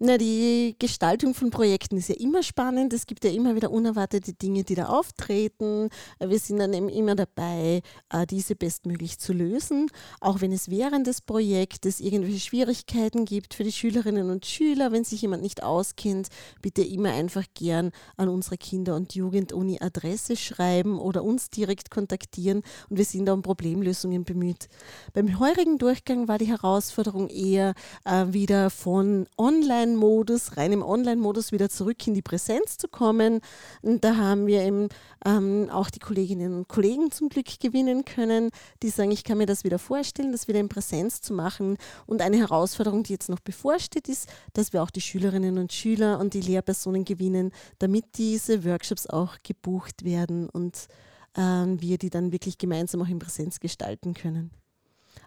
Na, 0.00 0.16
die 0.16 0.76
Gestaltung 0.78 1.34
von 1.34 1.50
Projekten 1.50 1.96
ist 1.96 2.08
ja 2.08 2.14
immer 2.14 2.44
spannend. 2.44 2.92
Es 2.92 3.04
gibt 3.04 3.24
ja 3.24 3.32
immer 3.32 3.56
wieder 3.56 3.72
unerwartete 3.72 4.32
Dinge, 4.32 4.62
die 4.62 4.76
da 4.76 4.86
auftreten. 4.86 5.88
Wir 6.20 6.38
sind 6.38 6.60
dann 6.60 6.72
eben 6.72 6.88
immer 6.88 7.16
dabei, 7.16 7.82
äh, 8.10 8.24
diese 8.24 8.54
bestmöglich 8.54 9.18
zu 9.18 9.32
lösen. 9.32 9.90
Auch 10.20 10.40
wenn 10.40 10.52
es 10.52 10.70
während 10.70 11.08
des 11.08 11.20
Projektes 11.20 11.98
irgendwelche 11.98 12.38
Schwierigkeiten 12.38 13.24
gibt 13.24 13.54
für 13.54 13.64
die 13.64 13.72
Schülerinnen 13.72 14.30
und 14.30 14.46
Schüler, 14.46 14.92
wenn 14.92 15.02
sich 15.02 15.22
jemand 15.22 15.42
nicht 15.42 15.64
auskennt, 15.64 16.28
bitte 16.62 16.82
immer 16.82 17.10
einfach 17.10 17.46
gern 17.54 17.90
an 18.16 18.28
unsere 18.28 18.56
Kinder- 18.56 18.94
und 18.94 19.16
Jugenduni 19.16 19.78
Adresse 19.80 20.36
schreiben 20.36 21.00
oder 21.00 21.24
uns 21.24 21.50
direkt 21.50 21.90
kontaktieren 21.90 22.62
und 22.88 22.98
wir 22.98 23.04
sind 23.04 23.26
da 23.26 23.32
um 23.32 23.42
Problemlösungen 23.42 24.22
bemüht. 24.22 24.68
Beim 25.12 25.40
heurigen 25.40 25.76
Durchgang 25.76 26.28
war 26.28 26.38
die 26.38 26.46
Herausforderung 26.46 27.28
eher 27.30 27.74
äh, 28.04 28.26
wieder 28.28 28.70
von 28.70 29.26
online 29.36 29.87
Online-Modus, 29.88 30.56
rein 30.56 30.72
im 30.72 30.82
Online-Modus 30.82 31.52
wieder 31.52 31.68
zurück 31.68 32.06
in 32.06 32.14
die 32.14 32.22
Präsenz 32.22 32.76
zu 32.76 32.88
kommen. 32.88 33.40
Und 33.82 34.04
da 34.04 34.16
haben 34.16 34.46
wir 34.46 34.62
eben 34.62 34.88
ähm, 35.24 35.68
auch 35.70 35.90
die 35.90 35.98
Kolleginnen 35.98 36.54
und 36.54 36.68
Kollegen 36.68 37.10
zum 37.10 37.28
Glück 37.28 37.60
gewinnen 37.60 38.04
können, 38.04 38.50
die 38.82 38.90
sagen, 38.90 39.10
ich 39.10 39.24
kann 39.24 39.38
mir 39.38 39.46
das 39.46 39.64
wieder 39.64 39.78
vorstellen, 39.78 40.32
das 40.32 40.48
wieder 40.48 40.60
in 40.60 40.68
Präsenz 40.68 41.20
zu 41.20 41.32
machen. 41.32 41.78
Und 42.06 42.20
eine 42.20 42.36
Herausforderung, 42.38 43.02
die 43.02 43.12
jetzt 43.12 43.28
noch 43.28 43.40
bevorsteht, 43.40 44.08
ist, 44.08 44.28
dass 44.52 44.72
wir 44.72 44.82
auch 44.82 44.90
die 44.90 45.00
Schülerinnen 45.00 45.58
und 45.58 45.72
Schüler 45.72 46.18
und 46.18 46.34
die 46.34 46.40
Lehrpersonen 46.40 47.04
gewinnen, 47.04 47.52
damit 47.78 48.04
diese 48.16 48.64
Workshops 48.64 49.06
auch 49.06 49.36
gebucht 49.42 50.04
werden 50.04 50.48
und 50.48 50.88
ähm, 51.36 51.80
wir 51.80 51.98
die 51.98 52.10
dann 52.10 52.32
wirklich 52.32 52.58
gemeinsam 52.58 53.02
auch 53.02 53.08
in 53.08 53.18
Präsenz 53.18 53.60
gestalten 53.60 54.14
können. 54.14 54.50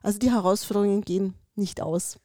Also 0.04 0.20
die 0.20 0.32
Herausforderungen 0.32 1.02
gehen 1.02 1.36
nicht 1.56 1.82
aus 1.82 2.18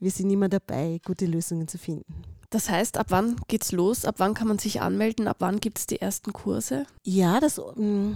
wir 0.00 0.10
sind 0.10 0.30
immer 0.30 0.48
dabei, 0.48 1.00
gute 1.04 1.26
Lösungen 1.26 1.68
zu 1.68 1.78
finden. 1.78 2.22
Das 2.50 2.70
heißt, 2.70 2.96
ab 2.96 3.06
wann 3.10 3.36
geht's 3.48 3.72
los? 3.72 4.04
Ab 4.04 4.16
wann 4.18 4.34
kann 4.34 4.48
man 4.48 4.58
sich 4.58 4.80
anmelden? 4.80 5.28
Ab 5.28 5.36
wann 5.40 5.60
gibt 5.60 5.78
es 5.78 5.86
die 5.86 6.00
ersten 6.00 6.32
Kurse? 6.32 6.86
Ja, 7.02 7.40
das, 7.40 7.58
mm, 7.58 8.12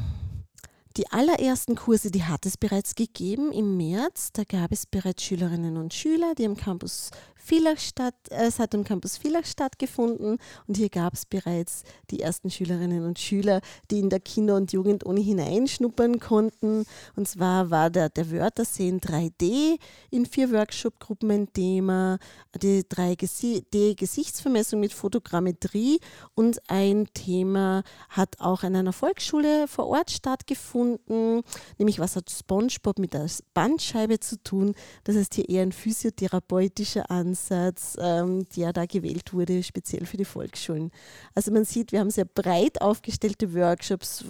die 0.96 1.10
allerersten 1.10 1.74
Kurse, 1.74 2.10
die 2.10 2.24
hat 2.24 2.46
es 2.46 2.56
bereits 2.56 2.94
gegeben 2.94 3.52
im 3.52 3.76
März. 3.76 4.30
Da 4.32 4.44
gab 4.44 4.72
es 4.72 4.86
bereits 4.86 5.24
Schülerinnen 5.24 5.76
und 5.76 5.94
Schüler, 5.94 6.34
die 6.36 6.46
am 6.46 6.56
Campus 6.56 7.10
Villach 7.40 7.78
statt, 7.78 8.14
äh, 8.30 8.46
es 8.46 8.58
hat 8.58 8.74
am 8.74 8.84
Campus 8.84 9.16
Villach 9.16 9.44
stattgefunden 9.44 10.38
und 10.66 10.76
hier 10.76 10.90
gab 10.90 11.14
es 11.14 11.24
bereits 11.24 11.84
die 12.10 12.20
ersten 12.20 12.50
Schülerinnen 12.50 13.04
und 13.04 13.18
Schüler, 13.18 13.60
die 13.90 13.98
in 13.98 14.10
der 14.10 14.20
Kinder- 14.20 14.56
und 14.56 14.72
Jugenduni 14.72 15.24
hineinschnuppern 15.24 16.20
konnten. 16.20 16.84
Und 17.16 17.28
zwar 17.28 17.70
war 17.70 17.90
der, 17.90 18.10
der 18.10 18.30
Wörtersehen 18.30 19.00
3D 19.00 19.78
in 20.10 20.26
vier 20.26 20.52
Workshop-Gruppen 20.52 21.30
ein 21.30 21.52
Thema, 21.52 22.18
die 22.60 22.82
3D-Gesichtsvermessung 22.82 24.78
mit 24.78 24.92
Fotogrammetrie 24.92 26.00
und 26.34 26.60
ein 26.68 27.08
Thema 27.14 27.82
hat 28.10 28.38
auch 28.40 28.62
an 28.62 28.76
einer 28.76 28.92
Volksschule 28.92 29.66
vor 29.66 29.86
Ort 29.86 30.10
stattgefunden, 30.10 31.42
nämlich 31.78 31.98
was 31.98 32.16
hat 32.16 32.30
SpongeBob 32.30 32.98
mit 32.98 33.14
der 33.14 33.26
Bandscheibe 33.54 34.20
zu 34.20 34.42
tun. 34.42 34.74
Das 35.04 35.16
heißt 35.16 35.34
hier 35.34 35.48
eher 35.48 35.62
ein 35.62 35.72
physiotherapeutischer 35.72 37.10
Ansatz 37.10 37.30
Ansatz, 37.40 37.96
ähm, 38.00 38.46
der 38.56 38.72
da 38.72 38.86
gewählt 38.86 39.32
wurde, 39.32 39.62
speziell 39.62 40.06
für 40.06 40.16
die 40.16 40.24
Volksschulen. 40.24 40.90
Also 41.34 41.50
man 41.52 41.64
sieht, 41.64 41.92
wir 41.92 42.00
haben 42.00 42.10
sehr 42.10 42.24
breit 42.24 42.80
aufgestellte 42.80 43.54
Workshops, 43.54 44.24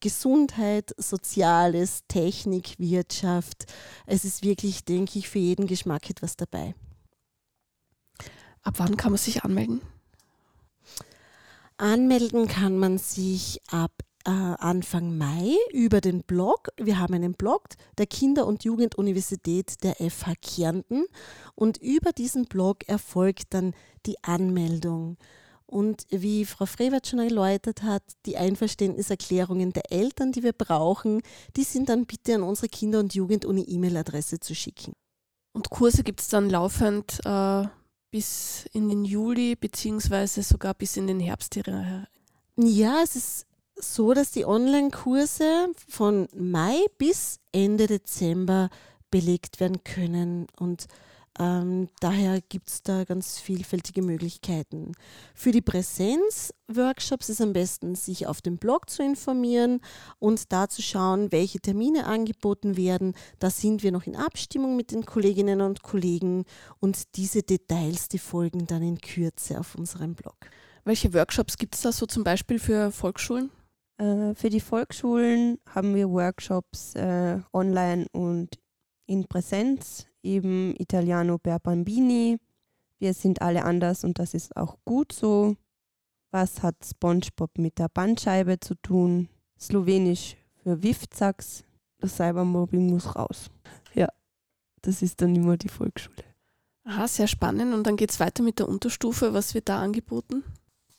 Gesundheit, 0.00 0.94
Soziales, 0.98 2.02
Technik, 2.08 2.78
Wirtschaft. 2.78 3.72
Es 4.06 4.24
ist 4.24 4.44
wirklich, 4.44 4.84
denke 4.84 5.18
ich, 5.18 5.28
für 5.28 5.38
jeden 5.38 5.66
Geschmack 5.66 6.10
etwas 6.10 6.36
dabei. 6.36 6.74
Ab 8.62 8.74
wann 8.78 8.96
kann 8.96 9.12
man 9.12 9.18
sich 9.18 9.44
anmelden? 9.44 9.80
Anmelden 11.76 12.46
kann 12.46 12.78
man 12.78 12.98
sich 12.98 13.60
ab 13.70 13.92
äh, 14.24 14.30
Anfang 14.30 15.16
Mai 15.16 15.56
über 15.72 16.00
den 16.00 16.22
Blog. 16.22 16.68
Wir 16.76 16.98
haben 16.98 17.14
einen 17.14 17.34
Blog 17.34 17.68
der 17.98 18.06
Kinder- 18.06 18.46
und 18.46 18.64
Jugenduniversität 18.64 19.82
der 19.82 19.96
FH 19.96 20.34
Kärnten 20.40 21.04
und 21.54 21.78
über 21.78 22.12
diesen 22.12 22.46
Blog 22.46 22.88
erfolgt 22.88 23.54
dann 23.54 23.74
die 24.06 24.22
Anmeldung. 24.22 25.16
Und 25.66 26.06
wie 26.10 26.44
Frau 26.44 26.66
Frevert 26.66 27.06
schon 27.06 27.18
erläutert 27.18 27.82
hat, 27.82 28.02
die 28.26 28.36
Einverständniserklärungen 28.36 29.72
der 29.72 29.90
Eltern, 29.90 30.30
die 30.30 30.42
wir 30.42 30.52
brauchen, 30.52 31.22
die 31.56 31.64
sind 31.64 31.88
dann 31.88 32.06
bitte 32.06 32.34
an 32.34 32.42
unsere 32.42 32.68
Kinder- 32.68 33.00
und 33.00 33.14
Jugenduni-E-Mail-Adresse 33.14 34.40
zu 34.40 34.54
schicken. 34.54 34.92
Und 35.52 35.70
Kurse 35.70 36.02
gibt 36.02 36.20
es 36.20 36.28
dann 36.28 36.50
laufend 36.50 37.20
äh, 37.24 37.64
bis 38.10 38.66
in 38.72 38.88
den 38.88 39.04
Juli 39.04 39.56
beziehungsweise 39.56 40.42
sogar 40.42 40.74
bis 40.74 40.96
in 40.96 41.06
den 41.06 41.20
Herbst. 41.20 41.56
Ja, 42.56 43.00
es 43.02 43.16
ist 43.16 43.46
so, 43.76 44.14
dass 44.14 44.30
die 44.30 44.44
Online-Kurse 44.44 45.68
von 45.88 46.28
Mai 46.34 46.84
bis 46.98 47.40
Ende 47.52 47.86
Dezember 47.86 48.70
belegt 49.10 49.60
werden 49.60 49.84
können 49.84 50.46
und 50.58 50.86
ähm, 51.38 51.88
daher 51.98 52.40
gibt 52.40 52.68
es 52.68 52.82
da 52.82 53.02
ganz 53.04 53.40
vielfältige 53.40 54.02
Möglichkeiten. 54.02 54.92
Für 55.34 55.50
die 55.50 55.62
Präsenz-Workshops 55.62 57.28
ist 57.28 57.40
am 57.40 57.52
besten, 57.52 57.96
sich 57.96 58.28
auf 58.28 58.40
dem 58.40 58.56
Blog 58.56 58.88
zu 58.88 59.02
informieren 59.02 59.80
und 60.20 60.52
da 60.52 60.68
zu 60.68 60.80
schauen, 60.80 61.32
welche 61.32 61.58
Termine 61.58 62.06
angeboten 62.06 62.76
werden. 62.76 63.14
Da 63.40 63.50
sind 63.50 63.82
wir 63.82 63.90
noch 63.90 64.06
in 64.06 64.14
Abstimmung 64.14 64.76
mit 64.76 64.92
den 64.92 65.06
Kolleginnen 65.06 65.60
und 65.60 65.82
Kollegen 65.82 66.44
und 66.78 67.16
diese 67.16 67.42
Details, 67.42 68.08
die 68.08 68.18
folgen 68.18 68.66
dann 68.66 68.82
in 68.82 69.00
Kürze 69.00 69.58
auf 69.58 69.74
unserem 69.74 70.14
Blog. 70.14 70.36
Welche 70.84 71.14
Workshops 71.14 71.58
gibt 71.58 71.74
es 71.74 71.80
da 71.80 71.90
so 71.90 72.06
zum 72.06 72.22
Beispiel 72.22 72.60
für 72.60 72.92
Volksschulen? 72.92 73.50
Äh, 73.98 74.34
für 74.34 74.50
die 74.50 74.60
Volksschulen 74.60 75.58
haben 75.68 75.94
wir 75.94 76.10
Workshops 76.10 76.94
äh, 76.94 77.40
online 77.52 78.06
und 78.12 78.58
in 79.06 79.26
Präsenz, 79.26 80.06
eben 80.22 80.74
Italiano 80.78 81.38
per 81.38 81.58
Bambini. 81.58 82.38
Wir 82.98 83.14
sind 83.14 83.42
alle 83.42 83.64
anders 83.64 84.04
und 84.04 84.18
das 84.18 84.34
ist 84.34 84.56
auch 84.56 84.78
gut 84.84 85.12
so. 85.12 85.56
Was 86.30 86.62
hat 86.62 86.76
SpongeBob 86.84 87.58
mit 87.58 87.78
der 87.78 87.88
Bandscheibe 87.88 88.58
zu 88.58 88.74
tun? 88.76 89.28
Slowenisch 89.60 90.36
für 90.62 90.82
Wifzacks. 90.82 91.64
Das 91.98 92.16
Cybermobbing 92.16 92.90
muss 92.90 93.14
raus. 93.14 93.50
Ja, 93.94 94.08
das 94.82 95.02
ist 95.02 95.22
dann 95.22 95.36
immer 95.36 95.56
die 95.56 95.68
Volksschule. 95.68 96.24
Aha, 96.84 97.08
sehr 97.08 97.28
spannend. 97.28 97.72
Und 97.72 97.86
dann 97.86 97.96
geht 97.96 98.10
es 98.10 98.20
weiter 98.20 98.42
mit 98.42 98.58
der 98.58 98.68
Unterstufe. 98.68 99.32
Was 99.32 99.54
wird 99.54 99.68
da 99.68 99.80
angeboten? 99.80 100.44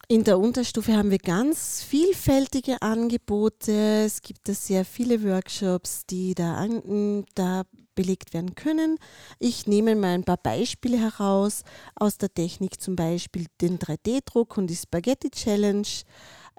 In 0.07 0.23
der 0.23 0.37
Unterstufe 0.37 0.95
haben 0.95 1.09
wir 1.09 1.17
ganz 1.17 1.81
vielfältige 1.81 2.79
Angebote. 2.83 4.03
Es 4.05 4.21
gibt 4.21 4.47
sehr 4.47 4.85
viele 4.85 5.23
Workshops, 5.23 6.05
die 6.05 6.35
da, 6.35 6.53
an, 6.53 7.25
da 7.33 7.63
belegt 7.95 8.35
werden 8.35 8.53
können. 8.53 8.99
Ich 9.39 9.65
nehme 9.65 9.95
mal 9.95 10.13
ein 10.13 10.23
paar 10.23 10.37
Beispiele 10.37 10.99
heraus 10.99 11.63
aus 11.95 12.19
der 12.19 12.31
Technik, 12.31 12.79
zum 12.79 12.95
Beispiel 12.95 13.47
den 13.61 13.79
3D-Druck 13.79 14.57
und 14.57 14.67
die 14.67 14.75
Spaghetti 14.75 15.31
Challenge. 15.31 15.87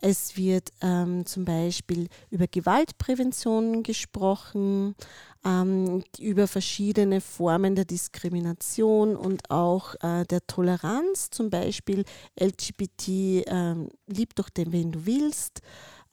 Es 0.02 0.36
wird 0.36 0.70
ähm, 0.82 1.24
zum 1.24 1.44
Beispiel 1.44 2.08
über 2.30 2.46
Gewaltprävention 2.46 3.82
gesprochen, 3.82 4.94
ähm, 5.44 6.04
über 6.18 6.46
verschiedene 6.46 7.20
Formen 7.20 7.74
der 7.74 7.86
Diskrimination 7.86 9.16
und 9.16 9.50
auch 9.50 9.94
äh, 10.02 10.24
der 10.24 10.46
Toleranz, 10.46 11.30
zum 11.30 11.48
Beispiel 11.48 12.04
LGBT, 12.38 13.08
ähm, 13.46 13.88
lieb 14.06 14.34
doch 14.34 14.50
den, 14.50 14.72
wen 14.72 14.92
du 14.92 15.06
willst. 15.06 15.62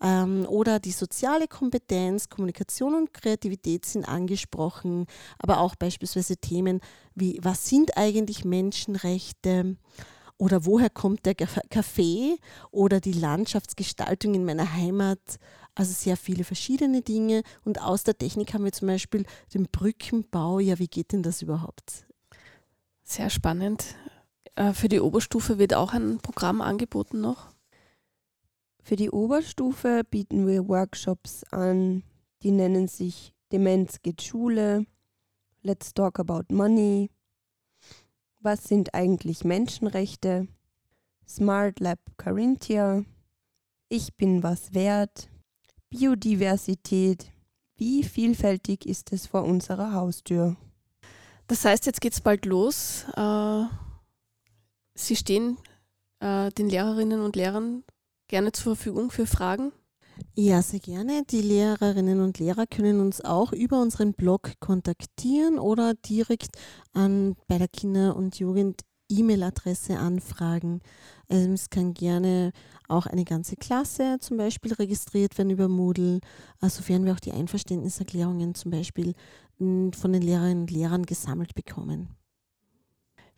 Ähm, 0.02 0.46
oder 0.48 0.80
die 0.80 0.92
soziale 0.92 1.48
Kompetenz, 1.48 2.30
Kommunikation 2.30 2.94
und 2.94 3.14
Kreativität 3.14 3.86
sind 3.86 4.06
angesprochen, 4.08 5.08
aber 5.40 5.60
auch 5.60 5.76
beispielsweise 5.76 6.38
Themen 6.38 6.82
wie, 7.16 7.40
was 7.42 7.68
sind 7.68 7.98
eigentlich 7.98 8.44
Menschenrechte? 8.44 9.78
Oder 10.38 10.66
woher 10.66 10.90
kommt 10.90 11.26
der 11.26 11.36
Kaffee 11.36 12.38
oder 12.72 13.00
die 13.00 13.14
Landschaftsgestaltung 13.14 14.34
in 14.34 14.46
meiner 14.46 14.74
Heimat? 14.74 15.20
Also 15.76 15.94
sehr 15.94 16.18
viele 16.18 16.44
verschiedene 16.44 17.02
Dinge. 17.02 17.44
Und 17.64 17.82
aus 17.82 18.04
der 18.04 18.18
Technik 18.18 18.54
haben 18.54 18.66
wir 18.66 18.72
zum 18.72 18.88
Beispiel 18.88 19.26
den 19.54 19.68
Brückenbau. 19.72 20.60
Ja, 20.60 20.80
wie 20.80 20.88
geht 20.88 21.12
denn 21.12 21.24
das 21.24 21.42
überhaupt? 21.42 22.06
Sehr 23.04 23.30
spannend. 23.30 23.96
Äh, 24.56 24.74
für 24.74 24.90
die 24.90 25.00
Oberstufe 25.00 25.58
wird 25.58 25.74
auch 25.74 25.94
ein 25.94 26.20
Programm 26.20 26.62
angeboten 26.62 27.22
noch? 27.22 27.54
Für 28.82 28.96
die 28.96 29.10
Oberstufe 29.10 30.04
bieten 30.10 30.46
wir 30.46 30.68
Workshops 30.68 31.44
an, 31.52 32.04
die 32.44 32.52
nennen 32.52 32.90
sich 32.90 33.34
Demenz 33.52 34.02
geht 34.02 34.22
Schule, 34.22 34.86
Let's 35.62 35.94
Talk 35.94 36.20
About 36.20 36.54
Money, 36.54 37.10
was 38.44 38.64
sind 38.66 38.94
eigentlich 38.94 39.44
Menschenrechte, 39.44 40.48
Smart 41.28 41.80
Lab 41.80 42.00
Carinthia, 42.18 43.04
Ich 43.90 44.16
bin 44.16 44.44
was 44.44 44.74
wert, 44.74 45.30
Biodiversität, 45.90 47.32
wie 47.76 48.04
vielfältig 48.04 48.86
ist 48.86 49.14
es 49.14 49.28
vor 49.28 49.44
unserer 49.44 49.94
Haustür. 49.94 50.56
Das 51.48 51.66
heißt, 51.66 51.86
jetzt 51.86 52.02
geht 52.02 52.14
es 52.14 52.22
bald 52.22 52.46
los. 52.46 53.06
Äh, 53.16 53.66
Sie 54.96 55.16
stehen 55.16 55.58
äh, 56.20 56.52
den 56.52 56.70
Lehrerinnen 56.70 57.22
und 57.22 57.36
Lehrern 57.36 57.84
gerne 58.28 58.52
zur 58.52 58.76
Verfügung 58.76 59.12
für 59.12 59.26
Fragen. 59.26 59.72
Ja, 60.36 60.62
sehr 60.62 60.80
gerne. 60.80 61.24
Die 61.30 61.42
Lehrerinnen 61.42 62.22
und 62.22 62.40
Lehrer 62.40 62.66
können 62.68 63.00
uns 63.00 63.22
auch 63.22 63.52
über 63.52 63.82
unseren 63.82 64.14
Blog 64.14 64.54
kontaktieren 64.60 65.60
oder 65.60 65.94
direkt 65.94 66.58
an, 66.94 67.36
bei 67.48 67.58
der 67.58 67.68
Kinder- 67.68 68.16
und 68.16 68.40
Jugend 68.40 68.82
E-Mail-Adresse 69.10 69.98
anfragen. 69.98 70.82
Ähm, 71.30 71.54
es 71.54 71.70
kann 71.70 71.94
gerne 71.94 72.52
auch 72.88 73.06
eine 73.06 73.26
ganze 73.26 73.56
Klasse 73.56 74.18
zum 74.20 74.38
Beispiel 74.38 74.74
registriert 74.74 75.38
werden 75.38 75.52
über 75.52 75.68
Moodle, 75.68 76.20
äh, 76.62 76.70
sofern 76.70 77.06
wir 77.06 77.14
auch 77.14 77.20
die 77.20 77.32
Einverständniserklärungen 77.32 78.56
zum 78.56 78.72
Beispiel 78.72 79.14
von 79.60 80.12
den 80.12 80.22
Lehrerinnen 80.22 80.62
und 80.62 80.72
Lehrern 80.72 81.06
gesammelt 81.06 81.54
bekommen. 81.56 82.10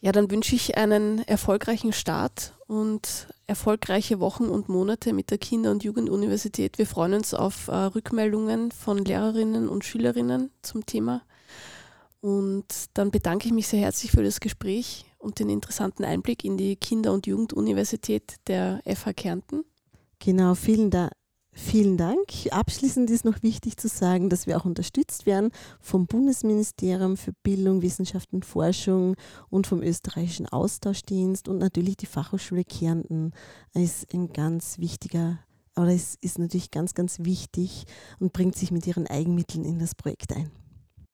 Ja, 0.01 0.11
dann 0.11 0.29
wünsche 0.29 0.55
ich 0.55 0.77
einen 0.77 1.19
erfolgreichen 1.27 1.93
Start 1.93 2.53
und 2.67 3.27
erfolgreiche 3.47 4.19
Wochen 4.19 4.45
und 4.45 4.69
Monate 4.69 5.13
mit 5.13 5.31
der 5.31 5.37
Kinder- 5.37 5.71
und 5.71 5.83
Jugenduniversität. 5.83 6.77
Wir 6.77 6.85
freuen 6.85 7.13
uns 7.13 7.33
auf 7.33 7.67
äh, 7.67 7.75
Rückmeldungen 7.75 8.71
von 8.71 8.97
Lehrerinnen 8.97 9.67
und 9.67 9.85
Schülerinnen 9.85 10.51
zum 10.61 10.85
Thema. 10.85 11.21
Und 12.21 12.65
dann 12.95 13.11
bedanke 13.11 13.47
ich 13.47 13.53
mich 13.53 13.67
sehr 13.67 13.81
herzlich 13.81 14.11
für 14.11 14.23
das 14.23 14.39
Gespräch 14.39 15.05
und 15.19 15.39
den 15.39 15.49
interessanten 15.49 16.03
Einblick 16.03 16.43
in 16.43 16.57
die 16.57 16.75
Kinder- 16.75 17.13
und 17.13 17.27
Jugenduniversität 17.27 18.35
der 18.47 18.81
FH 18.85 19.13
Kärnten. 19.13 19.63
Genau, 20.19 20.55
vielen 20.55 20.89
Dank. 20.89 21.11
Vielen 21.57 21.95
Dank. 21.95 22.27
Abschließend 22.51 23.09
ist 23.09 23.23
noch 23.23 23.41
wichtig 23.41 23.77
zu 23.77 23.87
sagen, 23.87 24.29
dass 24.29 24.45
wir 24.45 24.57
auch 24.57 24.65
unterstützt 24.65 25.25
werden 25.25 25.51
vom 25.79 26.05
Bundesministerium 26.05 27.15
für 27.15 27.31
Bildung, 27.43 27.81
Wissenschaft 27.81 28.33
und 28.33 28.43
Forschung 28.43 29.15
und 29.49 29.65
vom 29.65 29.81
österreichischen 29.81 30.49
Austauschdienst 30.49 31.47
und 31.47 31.59
natürlich 31.59 31.95
die 31.95 32.07
Fachhochschule 32.07 32.65
Kärnten 32.65 33.31
ist 33.73 34.13
ein 34.13 34.33
ganz 34.33 34.79
wichtiger, 34.79 35.39
aber 35.75 35.93
es 35.93 36.17
ist 36.19 36.39
natürlich 36.39 36.71
ganz, 36.71 36.93
ganz 36.93 37.19
wichtig 37.19 37.85
und 38.19 38.33
bringt 38.33 38.57
sich 38.57 38.71
mit 38.71 38.85
ihren 38.85 39.07
Eigenmitteln 39.07 39.63
in 39.63 39.79
das 39.79 39.95
Projekt 39.95 40.35
ein. 40.35 40.51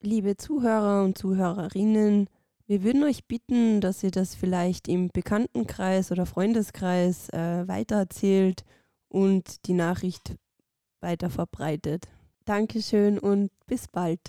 Liebe 0.02 0.38
Zuhörer 0.38 1.04
und 1.04 1.20
Zuhörerinnen, 1.20 2.28
wir 2.66 2.84
würden 2.84 3.04
euch 3.04 3.26
bitten, 3.26 3.80
dass 3.80 4.02
ihr 4.02 4.12
das 4.12 4.34
vielleicht 4.34 4.88
im 4.88 5.10
Bekanntenkreis 5.14 6.12
oder 6.12 6.26
Freundeskreis 6.26 7.30
äh, 7.30 7.68
weitererzählt 7.68 8.64
und 9.12 9.68
die 9.68 9.74
Nachricht 9.74 10.36
weiter 11.02 11.30
verbreitet. 11.30 12.08
Dankeschön 12.46 13.20
und 13.20 13.52
bis 13.68 13.88
bald. 13.88 14.20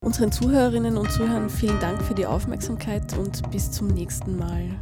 Unseren 0.00 0.30
Zuhörerinnen 0.30 0.96
und 0.96 1.10
Zuhörern 1.10 1.48
vielen 1.48 1.80
Dank 1.80 2.02
für 2.02 2.14
die 2.14 2.26
Aufmerksamkeit 2.26 3.16
und 3.16 3.50
bis 3.50 3.70
zum 3.70 3.88
nächsten 3.88 4.36
Mal. 4.36 4.78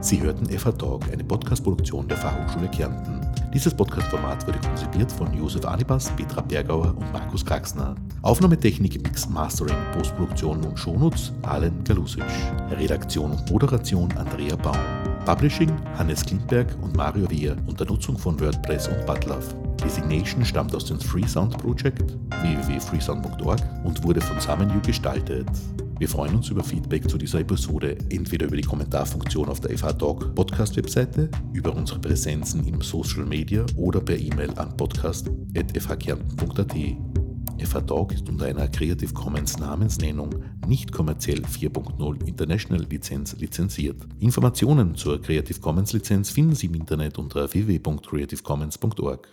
Sie 0.00 0.20
hörten 0.20 0.46
FH 0.46 0.72
Talk, 0.72 1.12
eine 1.12 1.22
Podcast-Produktion 1.22 2.08
der 2.08 2.16
Fachhochschule 2.16 2.70
Kärnten. 2.70 3.20
Dieses 3.52 3.74
Podcast-Format 3.74 4.46
wurde 4.46 4.58
konzipiert 4.60 5.12
von 5.12 5.32
Josef 5.34 5.64
Anibas, 5.66 6.10
Petra 6.16 6.40
Bergauer 6.40 6.96
und 6.96 7.12
Markus 7.12 7.44
Kraxner. 7.44 7.96
Aufnahmetechnik, 8.22 9.02
Mix, 9.02 9.28
Mastering, 9.28 9.76
Postproduktion 9.92 10.64
und 10.64 10.78
Shownotes 10.78 11.32
Alen 11.42 11.84
Galusic. 11.84 12.24
Redaktion 12.70 13.32
und 13.32 13.50
Moderation 13.50 14.10
Andrea 14.16 14.56
Baum. 14.56 14.99
Publishing 15.24 15.70
Hannes 15.96 16.24
Klindberg 16.24 16.76
und 16.82 16.96
Mario 16.96 17.30
Wehr 17.30 17.56
unter 17.66 17.84
Nutzung 17.84 18.18
von 18.18 18.40
WordPress 18.40 18.88
und 18.88 19.06
Butlove. 19.06 19.54
Designation 19.82 20.44
stammt 20.44 20.74
aus 20.74 20.86
dem 20.86 21.00
Freesound 21.00 21.56
Project 21.58 22.18
www.freesound.org 22.42 23.60
und 23.84 24.04
wurde 24.04 24.20
von 24.20 24.38
SummonU 24.40 24.80
gestaltet. 24.80 25.46
Wir 25.98 26.08
freuen 26.08 26.34
uns 26.36 26.48
über 26.48 26.64
Feedback 26.64 27.10
zu 27.10 27.18
dieser 27.18 27.40
Episode, 27.40 27.98
entweder 28.08 28.46
über 28.46 28.56
die 28.56 28.62
Kommentarfunktion 28.62 29.50
auf 29.50 29.60
der 29.60 29.76
FH 29.76 29.92
Talk 29.94 30.34
Podcast-Webseite, 30.34 31.28
über 31.52 31.76
unsere 31.76 32.00
Präsenzen 32.00 32.66
im 32.66 32.80
Social 32.80 33.26
Media 33.26 33.66
oder 33.76 34.00
per 34.00 34.18
E-Mail 34.18 34.50
an 34.56 34.74
podcast.fhkärnten.at. 34.78 37.19
FH 37.60 37.86
Talk 37.86 38.12
ist 38.12 38.28
unter 38.28 38.46
einer 38.46 38.68
Creative 38.68 39.12
Commons 39.12 39.58
Namensnennung 39.58 40.30
nicht 40.66 40.92
kommerziell 40.92 41.40
4.0 41.40 42.26
International 42.26 42.86
Lizenz 42.88 43.36
lizenziert. 43.36 43.96
Informationen 44.18 44.94
zur 44.94 45.20
Creative 45.20 45.60
Commons 45.60 45.92
Lizenz 45.92 46.30
finden 46.30 46.54
Sie 46.54 46.66
im 46.66 46.74
Internet 46.74 47.18
unter 47.18 47.52
www.creativecommons.org. 47.52 49.28